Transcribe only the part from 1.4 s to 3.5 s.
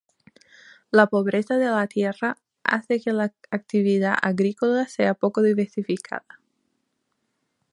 de la tierra hace que la